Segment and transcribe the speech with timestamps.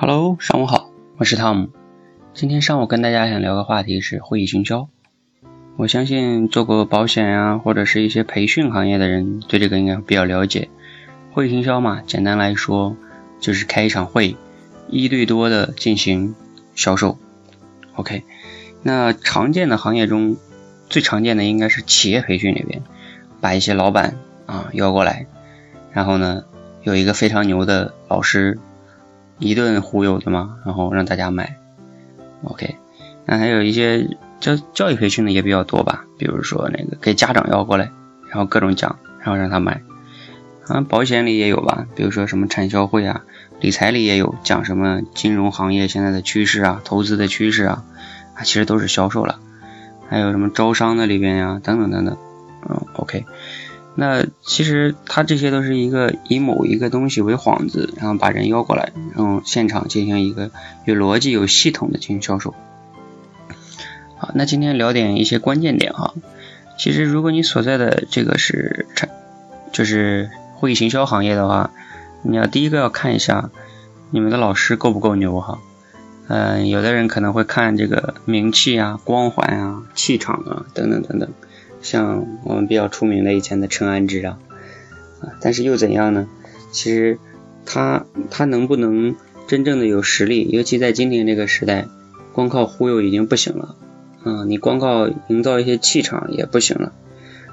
[0.00, 1.70] Hello，上午好，我是汤姆。
[2.32, 4.88] 今天上午跟大家想聊个话题是会议行销。
[5.76, 10.68] 我相信做过保险啊，或者是一些培训行业的人，对这个应该比较了解。
[11.32, 12.96] 会议行销嘛，简单来说
[13.40, 14.36] 就是开一场会，
[14.88, 16.36] 一对多的进行
[16.76, 17.18] 销售。
[17.96, 18.22] OK，
[18.84, 20.36] 那常见的行业中
[20.88, 22.82] 最常见的应该是企业培训里边，
[23.40, 24.14] 把一些老板
[24.46, 25.26] 啊邀过来，
[25.90, 26.44] 然后呢
[26.84, 28.60] 有一个非常牛的老师。
[29.38, 30.56] 一顿忽悠对吗？
[30.64, 31.56] 然后让大家买
[32.44, 32.76] ，OK。
[33.24, 34.08] 那还有一些
[34.40, 37.90] 教教育培训的也比较多吧，比如说那个给家长要过来，
[38.28, 39.82] 然后各种讲，然后让他买。
[40.66, 43.22] 啊，保险里也有吧，比如说什么产销会啊，
[43.60, 47.84] 理财里也有讲什么金融行业现在的趋势啊，投资的趋势啊，
[48.34, 49.40] 啊，其实都是销售了。
[50.10, 52.16] 还有什么招商的里边呀，等等等等，
[52.68, 53.24] 嗯，OK。
[54.00, 60.52] 那其实它这些都是一个以某一个东西为幌子，然后把人邀过来，然后现场进行一个
[60.84, 62.54] 有逻辑、有系统的进行销售。
[64.16, 66.14] 好，那今天聊点一些关键点哈。
[66.78, 69.10] 其实如果你所在的这个是产，
[69.72, 71.72] 就是会议行销行业的话，
[72.22, 73.50] 你要第一个要看一下
[74.12, 75.58] 你们的老师够不够牛哈。
[76.28, 81.28] 嗯，有的人可能会看这个名气啊、光环啊、气场啊等等等等。
[81.80, 84.38] 像我们比较出名的以前的陈安之啊，
[85.20, 86.28] 啊，但是又怎样呢？
[86.72, 87.18] 其实
[87.64, 90.48] 他他能不能真正的有实力？
[90.50, 91.86] 尤其在今天这个时代，
[92.32, 93.76] 光靠忽悠已经不行了，
[94.24, 96.92] 嗯，你光靠营造一些气场也不行了。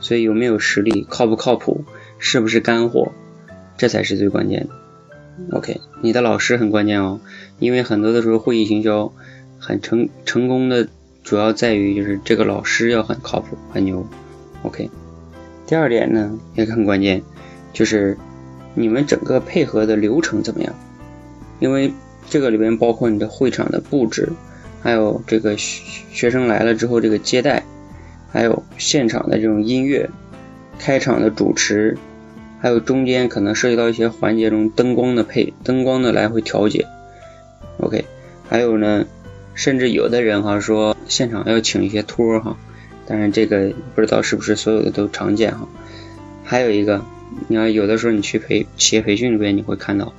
[0.00, 1.84] 所以有没有实力，靠不靠谱，
[2.18, 3.12] 是不是干货，
[3.76, 5.56] 这才是最关键的。
[5.56, 7.20] OK，你的老师很关键哦，
[7.58, 9.12] 因为很多的时候会议行销
[9.58, 10.88] 很成成功的。
[11.22, 14.06] 主要在于就是这个老师要很靠谱、很牛
[14.62, 14.90] ，OK。
[15.66, 17.22] 第二点呢也很关键，
[17.72, 18.16] 就是
[18.74, 20.74] 你们整个配合的流程怎么样？
[21.60, 21.92] 因为
[22.28, 24.30] 这个里边包括你的会场的布置，
[24.82, 27.62] 还有这个学生来了之后这个接待，
[28.32, 30.10] 还有现场的这种音乐、
[30.78, 31.96] 开场的主持，
[32.60, 36.86] 还有中间可能涉及到一些环节中灯光的配、灯光的来回调节
[37.78, 38.04] ，OK。
[38.48, 39.04] 还有呢。
[39.60, 42.56] 甚至有的人哈说现场要请一些托哈，
[43.06, 45.68] 但是这个不知道是不是所有的都常见哈。
[46.42, 47.04] 还有一个，
[47.46, 50.14] 你要有的时候你去培企业培训里边你会看到，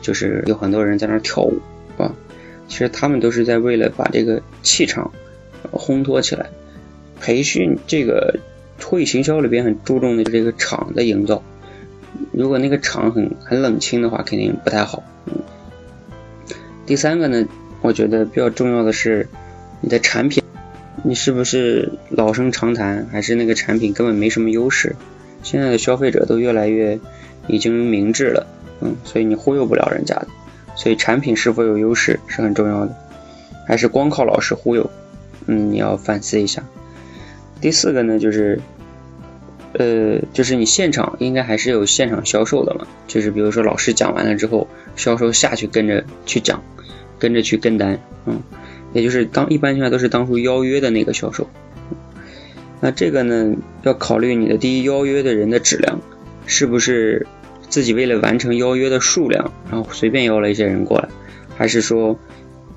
[0.00, 1.58] 就是有很多人在那儿跳舞
[1.98, 2.14] 啊，
[2.68, 5.10] 其实他们都是在为了把这个气场
[5.72, 6.46] 烘托起来。
[7.20, 8.38] 培训这个
[8.80, 11.42] 会议行销里边很注重的是这个场的营造，
[12.30, 15.02] 如果那个场很很冷清的话，肯定不太好。
[15.24, 15.32] 嗯。
[16.86, 17.44] 第三个呢？
[17.86, 19.28] 我觉得比较重要的是
[19.80, 20.42] 你的产品，
[21.04, 24.96] 你是不是老生常谈，还是那个产品根本没什么优势？
[25.44, 26.98] 现在的消费者都越来越
[27.46, 28.44] 已经明智了，
[28.80, 30.26] 嗯，所以你忽悠不了人家的。
[30.74, 32.96] 所以产品是否有优势是很重要的，
[33.68, 34.90] 还是光靠老师忽悠？
[35.46, 36.64] 嗯，你要反思一下。
[37.60, 38.60] 第四个呢，就是
[39.74, 44.66] 呃，就是你现场应该还是有现场销售的嘛，就是比如说老师讲完了之后，
[44.96, 46.60] 销售下去跟着去讲。
[47.18, 48.42] 跟着去跟单，嗯，
[48.92, 51.48] 也就是当一般情况下都是当初邀约的那个销售。
[52.80, 56.00] 那这个呢，要考虑你的第一邀约的人的质量，
[56.46, 57.26] 是不是
[57.68, 61.08] 自己为了完成邀约的数量，然后随便邀了一些人过来，
[61.56, 62.18] 还是说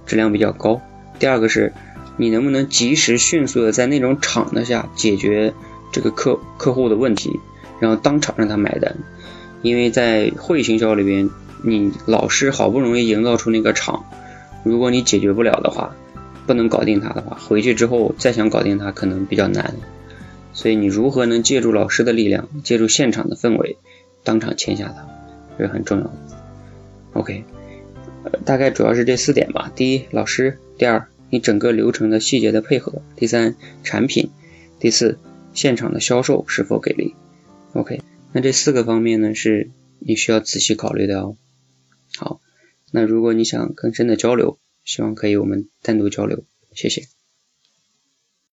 [0.06, 0.82] 质量比较高？
[1.20, 1.74] 第二个是，
[2.16, 5.54] 你能不能及时迅速的在那种场子下解决
[5.92, 7.38] 这个客客户的问题，
[7.82, 8.96] 然后当场让他买单？
[9.62, 11.30] 因为在会议行销里边，
[11.62, 14.06] 你老师好不容易营造出那个场。
[14.64, 15.96] 如果你解决不了的话，
[16.46, 19.76] 不能搞定他的话，回去之后再想搞定他可能比较难。
[20.52, 23.78] 所以你如何能借助老师的力量，借助现场的氛围，
[24.24, 25.08] 当场签下他，
[25.58, 26.14] 这是很重要的。
[27.14, 27.44] OK，
[28.24, 29.72] 呃，大概主要是这四点吧。
[29.76, 34.30] 第一，老师；第二，你整个流程的细节的配合；第三，产品；
[34.80, 35.20] 第四，
[35.54, 37.14] 现场的销售是否给力。
[37.74, 38.02] OK，
[38.34, 39.70] 那这四个方面呢，是
[40.00, 41.36] 你需要仔细考虑的哦。
[42.18, 42.42] 好。
[42.92, 46.44] 那如果你想更深的交流，希望可以我们单独交流，
[46.74, 47.19] 谢谢。